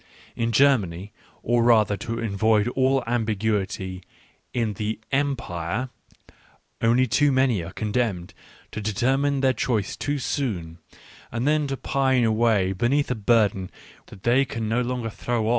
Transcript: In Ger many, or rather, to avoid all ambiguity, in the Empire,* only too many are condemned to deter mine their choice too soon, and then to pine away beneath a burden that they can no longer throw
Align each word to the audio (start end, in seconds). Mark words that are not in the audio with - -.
In 0.35 0.51
Ger 0.51 0.79
many, 0.79 1.11
or 1.43 1.61
rather, 1.63 1.95
to 1.95 2.17
avoid 2.17 2.67
all 2.69 3.03
ambiguity, 3.05 4.01
in 4.51 4.73
the 4.73 4.99
Empire,* 5.11 5.91
only 6.81 7.05
too 7.05 7.31
many 7.31 7.63
are 7.63 7.71
condemned 7.71 8.33
to 8.71 8.81
deter 8.81 9.15
mine 9.15 9.41
their 9.41 9.53
choice 9.53 9.95
too 9.95 10.17
soon, 10.17 10.79
and 11.31 11.47
then 11.47 11.67
to 11.67 11.77
pine 11.77 12.23
away 12.23 12.73
beneath 12.73 13.11
a 13.11 13.15
burden 13.15 13.69
that 14.07 14.23
they 14.23 14.43
can 14.43 14.67
no 14.67 14.81
longer 14.81 15.11
throw 15.11 15.49